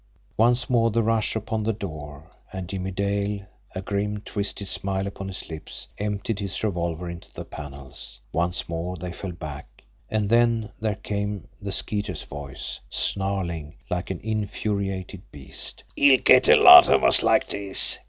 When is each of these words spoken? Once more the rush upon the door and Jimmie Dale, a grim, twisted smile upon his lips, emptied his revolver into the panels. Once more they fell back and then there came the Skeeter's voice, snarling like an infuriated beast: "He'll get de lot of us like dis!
Once 0.35 0.67
more 0.67 0.89
the 0.89 1.03
rush 1.03 1.35
upon 1.35 1.61
the 1.61 1.73
door 1.73 2.31
and 2.51 2.67
Jimmie 2.67 2.89
Dale, 2.89 3.41
a 3.75 3.83
grim, 3.83 4.17
twisted 4.21 4.65
smile 4.67 5.05
upon 5.05 5.27
his 5.27 5.47
lips, 5.47 5.87
emptied 5.99 6.39
his 6.39 6.63
revolver 6.63 7.07
into 7.07 7.31
the 7.31 7.45
panels. 7.45 8.19
Once 8.31 8.67
more 8.67 8.95
they 8.95 9.11
fell 9.11 9.31
back 9.33 9.83
and 10.09 10.27
then 10.27 10.71
there 10.79 10.95
came 10.95 11.47
the 11.61 11.71
Skeeter's 11.71 12.23
voice, 12.23 12.79
snarling 12.89 13.75
like 13.91 14.09
an 14.09 14.19
infuriated 14.23 15.21
beast: 15.31 15.83
"He'll 15.95 16.19
get 16.19 16.45
de 16.45 16.55
lot 16.57 16.89
of 16.89 17.03
us 17.03 17.21
like 17.21 17.47
dis! 17.47 17.99